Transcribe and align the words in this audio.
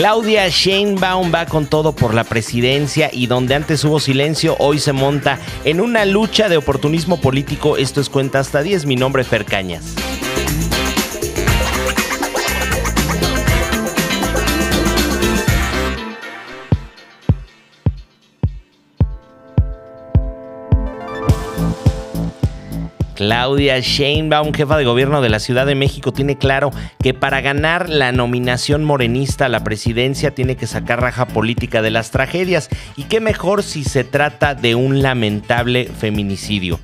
Claudia 0.00 0.48
Sheinbaum 0.48 1.30
va 1.30 1.44
con 1.44 1.66
todo 1.66 1.92
por 1.92 2.14
la 2.14 2.24
presidencia 2.24 3.10
y 3.12 3.26
donde 3.26 3.54
antes 3.54 3.84
hubo 3.84 4.00
silencio, 4.00 4.56
hoy 4.58 4.78
se 4.78 4.94
monta 4.94 5.38
en 5.66 5.78
una 5.78 6.06
lucha 6.06 6.48
de 6.48 6.56
oportunismo 6.56 7.20
político. 7.20 7.76
Esto 7.76 8.00
es 8.00 8.08
cuenta 8.08 8.38
hasta 8.38 8.62
10. 8.62 8.86
Mi 8.86 8.96
nombre 8.96 9.20
es 9.20 9.28
Fer 9.28 9.44
Cañas. 9.44 9.94
Claudia 23.20 23.78
Sheinbaum, 23.80 24.54
jefa 24.54 24.78
de 24.78 24.86
gobierno 24.86 25.20
de 25.20 25.28
la 25.28 25.40
Ciudad 25.40 25.66
de 25.66 25.74
México, 25.74 26.10
tiene 26.10 26.38
claro 26.38 26.70
que 27.02 27.12
para 27.12 27.42
ganar 27.42 27.90
la 27.90 28.12
nominación 28.12 28.82
morenista 28.82 29.44
a 29.44 29.50
la 29.50 29.62
presidencia 29.62 30.34
tiene 30.34 30.56
que 30.56 30.66
sacar 30.66 31.02
raja 31.02 31.28
política 31.28 31.82
de 31.82 31.90
las 31.90 32.12
tragedias. 32.12 32.70
Y 32.96 33.02
qué 33.02 33.20
mejor 33.20 33.62
si 33.62 33.84
se 33.84 34.04
trata 34.04 34.54
de 34.54 34.74
un 34.74 35.02
lamentable 35.02 35.84
feminicidio. 35.84 36.80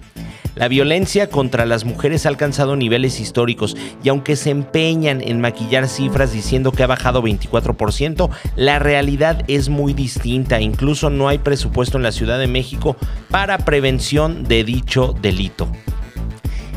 La 0.56 0.68
violencia 0.68 1.30
contra 1.30 1.64
las 1.64 1.86
mujeres 1.86 2.26
ha 2.26 2.28
alcanzado 2.28 2.76
niveles 2.76 3.18
históricos 3.18 3.74
y 4.04 4.10
aunque 4.10 4.36
se 4.36 4.50
empeñan 4.50 5.22
en 5.22 5.40
maquillar 5.40 5.88
cifras 5.88 6.34
diciendo 6.34 6.70
que 6.70 6.82
ha 6.82 6.86
bajado 6.86 7.22
24%, 7.22 8.28
la 8.56 8.78
realidad 8.78 9.42
es 9.48 9.70
muy 9.70 9.94
distinta. 9.94 10.60
Incluso 10.60 11.08
no 11.08 11.28
hay 11.28 11.38
presupuesto 11.38 11.96
en 11.96 12.02
la 12.02 12.12
Ciudad 12.12 12.38
de 12.38 12.46
México 12.46 12.98
para 13.30 13.56
prevención 13.56 14.44
de 14.44 14.64
dicho 14.64 15.14
delito. 15.22 15.66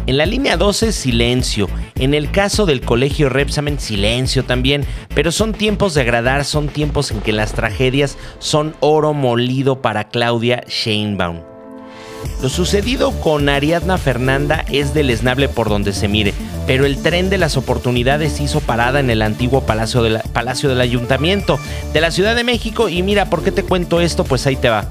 En 0.09 0.17
la 0.17 0.25
línea 0.25 0.57
12, 0.57 0.91
silencio. 0.91 1.69
En 1.93 2.15
el 2.15 2.31
caso 2.31 2.65
del 2.65 2.81
colegio 2.81 3.29
Repsamen, 3.29 3.79
silencio 3.79 4.43
también. 4.43 4.83
Pero 5.13 5.31
son 5.31 5.53
tiempos 5.53 5.93
de 5.93 6.01
agradar, 6.01 6.45
son 6.45 6.67
tiempos 6.67 7.11
en 7.11 7.21
que 7.21 7.31
las 7.31 7.53
tragedias 7.53 8.17
son 8.39 8.75
oro 8.79 9.13
molido 9.13 9.83
para 9.83 10.09
Claudia 10.09 10.63
Sheinbaum. 10.67 11.41
Lo 12.41 12.49
sucedido 12.49 13.11
con 13.21 13.49
Ariadna 13.49 13.99
Fernanda 13.99 14.65
es 14.71 14.95
deleznable 14.95 15.47
por 15.47 15.69
donde 15.69 15.93
se 15.93 16.07
mire, 16.07 16.33
pero 16.65 16.87
el 16.87 17.03
tren 17.03 17.29
de 17.29 17.37
las 17.37 17.55
oportunidades 17.55 18.41
hizo 18.41 18.61
parada 18.61 18.99
en 18.99 19.11
el 19.11 19.21
antiguo 19.21 19.61
palacio, 19.67 20.01
palacio 20.33 20.69
del 20.69 20.81
Ayuntamiento 20.81 21.59
de 21.93 22.01
la 22.01 22.09
Ciudad 22.09 22.35
de 22.35 22.43
México 22.43 22.89
y 22.89 23.03
mira, 23.03 23.29
¿por 23.29 23.43
qué 23.43 23.51
te 23.51 23.61
cuento 23.61 24.01
esto? 24.01 24.23
Pues 24.23 24.47
ahí 24.47 24.55
te 24.55 24.69
va. 24.69 24.89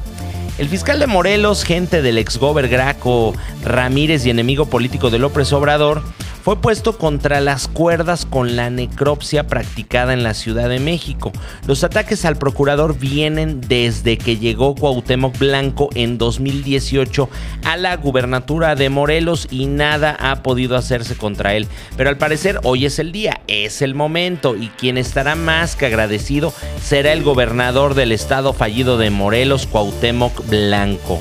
El 0.59 0.69
fiscal 0.69 0.99
de 0.99 1.07
Morelos, 1.07 1.63
gente 1.63 2.03
del 2.03 2.19
exgober 2.19 2.69
Graco 2.69 3.33
Ramírez 3.63 4.27
y 4.27 4.31
enemigo 4.31 4.67
político 4.67 5.09
de 5.09 5.21
López 5.21 5.53
Obrador, 5.53 6.03
fue 6.49 6.57
puesto 6.57 6.97
contra 6.97 7.43
las 7.43 7.69
cuerdas 7.69 8.25
con 8.25 8.57
la 8.57 8.71
necropsia 8.71 9.47
practicada 9.47 10.15
en 10.15 10.23
la 10.23 10.33
Ciudad 10.33 10.71
de 10.71 10.81
México. 10.81 11.31
Los 11.67 11.85
ataques 11.85 12.25
al 12.25 12.37
procurador 12.37 12.99
vienen 12.99 13.61
desde 13.61 14.17
que 14.17 14.39
llegó 14.39 14.75
Cuauhtémoc 14.75 15.37
Blanco 15.39 15.91
en 15.95 16.17
2018 16.17 17.29
a 17.65 17.77
la 17.77 17.95
gubernatura 17.99 18.77
de 18.77 18.89
Morelos 18.89 19.47
y 19.51 19.67
nada 19.67 20.17
ha 20.19 20.43
podido 20.43 20.79
hacerse 20.79 21.19
contra 21.19 21.55
él. 21.55 21.69
Pero 21.99 22.09
al 22.09 22.17
parecer 22.17 22.61
hoy 22.63 22.87
es 22.87 22.99
el 22.99 23.13
día, 23.13 23.43
es 23.47 23.83
el 23.83 23.95
momento 23.95 24.57
y 24.57 24.69
quien 24.69 24.97
estará 24.97 25.35
más 25.35 25.77
que 25.77 25.85
agradecido 25.85 26.55
será 26.83 27.13
el 27.13 27.25
gobernador 27.25 27.93
del 27.93 28.11
estado 28.11 28.55
fallido 28.55 28.97
de 28.97 29.11
Morelos, 29.11 29.67
Cuauhtémoc 29.67 30.49
Blanco. 30.49 31.21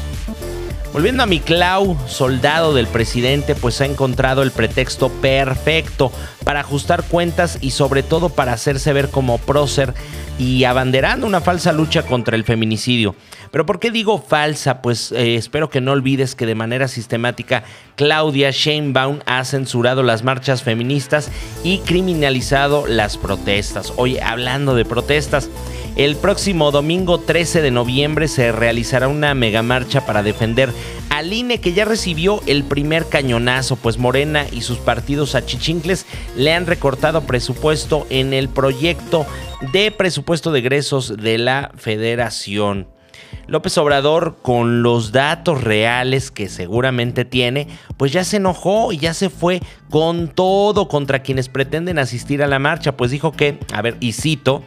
Volviendo 0.97 1.21
a 1.21 1.27
mi 1.27 1.39
Clau, 1.39 1.95
soldado 2.07 2.73
del 2.73 2.87
presidente, 2.87 3.53
pues 3.53 3.81
ha 3.81 3.85
encontrado 3.85 4.41
el 4.41 4.49
pretexto 4.49 5.09
perfecto 5.09 6.11
para 6.43 6.61
ajustar 6.61 7.03
cuentas 7.03 7.59
y 7.61 7.69
sobre 7.69 8.01
todo 8.01 8.29
para 8.29 8.53
hacerse 8.53 8.93
ver 8.93 9.09
como 9.09 9.37
prócer 9.37 9.93
y 10.39 10.63
abanderando 10.63 11.27
una 11.27 11.39
falsa 11.39 11.71
lucha 11.71 12.01
contra 12.01 12.35
el 12.35 12.45
feminicidio. 12.45 13.15
Pero 13.51 13.63
¿por 13.67 13.79
qué 13.79 13.91
digo 13.91 14.19
falsa? 14.19 14.81
Pues 14.81 15.11
eh, 15.11 15.35
espero 15.35 15.69
que 15.69 15.81
no 15.81 15.91
olvides 15.91 16.33
que 16.33 16.47
de 16.47 16.55
manera 16.55 16.87
sistemática 16.87 17.63
Claudia 17.95 18.49
Sheinbaum 18.49 19.19
ha 19.27 19.45
censurado 19.45 20.01
las 20.01 20.23
marchas 20.23 20.63
feministas 20.63 21.29
y 21.63 21.77
criminalizado 21.79 22.87
las 22.87 23.17
protestas. 23.17 23.93
Hoy 23.97 24.17
hablando 24.17 24.73
de 24.73 24.83
protestas, 24.83 25.47
el 25.97 26.15
próximo 26.15 26.69
domingo 26.69 27.19
13 27.19 27.63
de 27.63 27.71
noviembre 27.71 28.27
se 28.27 28.51
realizará 28.51 29.07
una 29.07 29.33
megamarcha 29.33 30.05
para 30.05 30.21
defender 30.21 30.71
al 31.09 31.33
INE 31.33 31.59
que 31.59 31.73
ya 31.73 31.85
recibió 31.85 32.39
el 32.45 32.63
primer 32.63 33.07
cañonazo, 33.07 33.77
pues 33.77 33.97
Morena 33.97 34.45
y 34.51 34.61
sus 34.61 34.77
partidos 34.77 35.33
achichincles 35.33 36.05
le 36.35 36.53
han 36.53 36.67
recortado 36.67 37.21
presupuesto 37.21 38.05
en 38.11 38.33
el 38.33 38.47
proyecto 38.47 39.25
de 39.73 39.89
presupuesto 39.89 40.51
de 40.51 40.59
egresos 40.59 41.17
de 41.17 41.39
la 41.39 41.71
federación. 41.75 42.87
López 43.47 43.75
Obrador, 43.79 44.37
con 44.43 44.83
los 44.83 45.11
datos 45.11 45.63
reales 45.63 46.29
que 46.29 46.47
seguramente 46.47 47.25
tiene, 47.25 47.67
pues 47.97 48.11
ya 48.11 48.23
se 48.23 48.37
enojó 48.37 48.91
y 48.91 48.97
ya 48.97 49.15
se 49.15 49.31
fue 49.31 49.61
con 49.89 50.27
todo 50.27 50.87
contra 50.89 51.23
quienes 51.23 51.49
pretenden 51.49 51.97
asistir 51.97 52.43
a 52.43 52.47
la 52.47 52.59
marcha, 52.59 52.95
pues 52.95 53.09
dijo 53.09 53.31
que, 53.31 53.57
a 53.73 53.81
ver, 53.81 53.97
y 53.99 54.11
cito, 54.11 54.63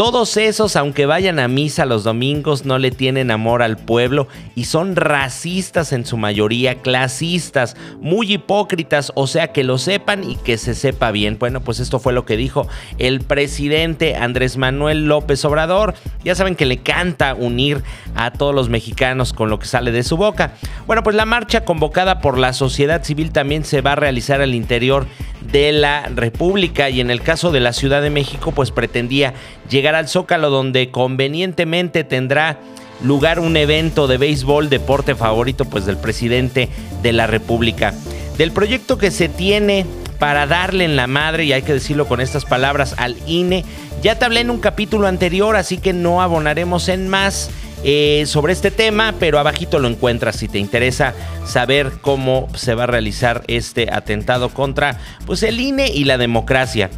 todos 0.00 0.38
esos, 0.38 0.76
aunque 0.76 1.04
vayan 1.04 1.38
a 1.38 1.46
misa 1.46 1.84
los 1.84 2.04
domingos, 2.04 2.64
no 2.64 2.78
le 2.78 2.90
tienen 2.90 3.30
amor 3.30 3.62
al 3.62 3.76
pueblo 3.76 4.28
y 4.54 4.64
son 4.64 4.96
racistas 4.96 5.92
en 5.92 6.06
su 6.06 6.16
mayoría, 6.16 6.76
clasistas, 6.76 7.76
muy 8.00 8.32
hipócritas, 8.32 9.12
o 9.14 9.26
sea, 9.26 9.48
que 9.52 9.62
lo 9.62 9.76
sepan 9.76 10.24
y 10.24 10.36
que 10.36 10.56
se 10.56 10.74
sepa 10.74 11.10
bien. 11.10 11.36
Bueno, 11.38 11.60
pues 11.60 11.80
esto 11.80 11.98
fue 11.98 12.14
lo 12.14 12.24
que 12.24 12.38
dijo 12.38 12.66
el 12.96 13.20
presidente 13.20 14.16
Andrés 14.16 14.56
Manuel 14.56 15.04
López 15.04 15.44
Obrador. 15.44 15.92
Ya 16.24 16.34
saben 16.34 16.56
que 16.56 16.64
le 16.64 16.78
canta 16.78 17.34
unir 17.34 17.82
a 18.14 18.30
todos 18.30 18.54
los 18.54 18.70
mexicanos 18.70 19.34
con 19.34 19.50
lo 19.50 19.58
que 19.58 19.66
sale 19.66 19.92
de 19.92 20.02
su 20.02 20.16
boca. 20.16 20.54
Bueno, 20.86 21.02
pues 21.02 21.14
la 21.14 21.26
marcha 21.26 21.66
convocada 21.66 22.22
por 22.22 22.38
la 22.38 22.54
sociedad 22.54 23.04
civil 23.04 23.32
también 23.32 23.66
se 23.66 23.82
va 23.82 23.92
a 23.92 23.96
realizar 23.96 24.40
al 24.40 24.54
interior 24.54 25.06
de 25.40 25.72
la 25.72 26.02
República 26.14 26.90
y 26.90 27.00
en 27.00 27.10
el 27.10 27.22
caso 27.22 27.50
de 27.50 27.60
la 27.60 27.72
Ciudad 27.72 28.02
de 28.02 28.10
México 28.10 28.52
pues 28.52 28.70
pretendía 28.70 29.34
llegar 29.68 29.94
al 29.94 30.08
Zócalo 30.08 30.50
donde 30.50 30.90
convenientemente 30.90 32.04
tendrá 32.04 32.58
lugar 33.02 33.40
un 33.40 33.56
evento 33.56 34.06
de 34.06 34.18
béisbol, 34.18 34.68
deporte 34.68 35.14
favorito 35.14 35.64
pues 35.64 35.86
del 35.86 35.96
presidente 35.96 36.68
de 37.02 37.12
la 37.12 37.26
República. 37.26 37.94
Del 38.36 38.52
proyecto 38.52 38.98
que 38.98 39.10
se 39.10 39.28
tiene 39.28 39.86
para 40.18 40.46
darle 40.46 40.84
en 40.84 40.96
la 40.96 41.06
madre, 41.06 41.44
y 41.44 41.52
hay 41.54 41.62
que 41.62 41.72
decirlo 41.72 42.06
con 42.06 42.20
estas 42.20 42.44
palabras, 42.44 42.94
al 42.98 43.16
INE, 43.26 43.64
ya 44.02 44.18
te 44.18 44.26
hablé 44.26 44.40
en 44.40 44.50
un 44.50 44.60
capítulo 44.60 45.06
anterior, 45.06 45.56
así 45.56 45.78
que 45.78 45.94
no 45.94 46.20
abonaremos 46.20 46.88
en 46.88 47.08
más. 47.08 47.50
Eh, 47.82 48.24
sobre 48.26 48.52
este 48.52 48.70
tema, 48.70 49.14
pero 49.18 49.38
abajito 49.38 49.78
lo 49.78 49.88
encuentras 49.88 50.36
si 50.36 50.48
te 50.48 50.58
interesa 50.58 51.14
saber 51.46 51.92
cómo 52.02 52.48
se 52.54 52.74
va 52.74 52.84
a 52.84 52.86
realizar 52.86 53.42
este 53.46 53.88
atentado 53.90 54.50
contra 54.50 54.98
pues, 55.24 55.42
el 55.42 55.58
INE 55.60 55.88
y 55.88 56.04
la 56.04 56.18
democracia. 56.18 56.90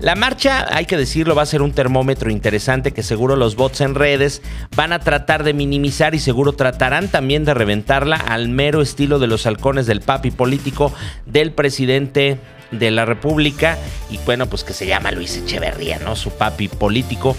La 0.00 0.14
marcha, 0.14 0.66
hay 0.70 0.86
que 0.86 0.96
decirlo, 0.96 1.34
va 1.34 1.42
a 1.42 1.46
ser 1.46 1.60
un 1.60 1.72
termómetro 1.72 2.30
interesante 2.30 2.92
que 2.92 3.02
seguro 3.02 3.34
los 3.34 3.56
bots 3.56 3.80
en 3.80 3.96
redes 3.96 4.42
van 4.76 4.92
a 4.92 5.00
tratar 5.00 5.42
de 5.42 5.54
minimizar 5.54 6.14
y 6.14 6.20
seguro 6.20 6.52
tratarán 6.52 7.08
también 7.08 7.44
de 7.44 7.54
reventarla 7.54 8.16
al 8.16 8.48
mero 8.48 8.80
estilo 8.80 9.18
de 9.18 9.26
los 9.26 9.44
halcones 9.46 9.86
del 9.86 10.00
papi 10.00 10.30
político 10.30 10.92
del 11.26 11.52
presidente 11.52 12.38
de 12.70 12.90
la 12.92 13.06
República 13.06 13.76
y 14.10 14.18
bueno, 14.18 14.46
pues 14.46 14.62
que 14.62 14.72
se 14.72 14.86
llama 14.86 15.10
Luis 15.10 15.36
Echeverría, 15.36 15.98
¿no? 15.98 16.14
Su 16.14 16.30
papi 16.30 16.68
político. 16.68 17.36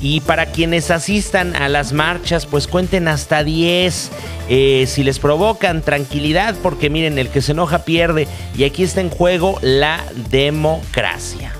Y 0.00 0.20
para 0.20 0.46
quienes 0.46 0.90
asistan 0.90 1.56
a 1.56 1.68
las 1.68 1.92
marchas, 1.92 2.46
pues 2.46 2.66
cuenten 2.66 3.08
hasta 3.08 3.44
10. 3.44 4.10
Eh, 4.48 4.84
si 4.86 5.02
les 5.02 5.18
provocan 5.18 5.82
tranquilidad, 5.82 6.54
porque 6.62 6.90
miren, 6.90 7.18
el 7.18 7.28
que 7.28 7.42
se 7.42 7.52
enoja 7.52 7.84
pierde. 7.84 8.28
Y 8.56 8.64
aquí 8.64 8.84
está 8.84 9.00
en 9.00 9.10
juego 9.10 9.58
la 9.62 10.04
democracia. 10.30 11.57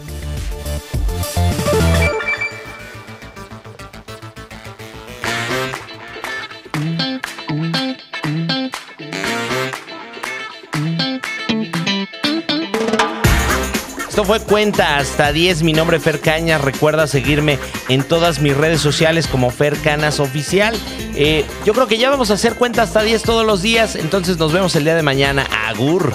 Esto 14.18 14.26
fue 14.26 14.40
Cuenta 14.40 14.96
hasta 14.96 15.30
10. 15.30 15.62
Mi 15.62 15.72
nombre 15.72 15.98
es 15.98 16.02
Fer 16.02 16.18
Cañas. 16.18 16.60
Recuerda 16.60 17.06
seguirme 17.06 17.56
en 17.88 18.02
todas 18.02 18.40
mis 18.40 18.56
redes 18.56 18.80
sociales 18.80 19.28
como 19.28 19.52
Fer 19.52 19.76
Canas 19.80 20.18
Oficial. 20.18 20.74
Eh, 21.14 21.46
yo 21.64 21.72
creo 21.72 21.86
que 21.86 21.98
ya 21.98 22.10
vamos 22.10 22.32
a 22.32 22.34
hacer 22.34 22.56
Cuenta 22.56 22.82
hasta 22.82 23.02
10 23.02 23.22
todos 23.22 23.46
los 23.46 23.62
días. 23.62 23.94
Entonces 23.94 24.36
nos 24.36 24.52
vemos 24.52 24.74
el 24.74 24.82
día 24.82 24.96
de 24.96 25.04
mañana. 25.04 25.46
Agur. 25.68 26.14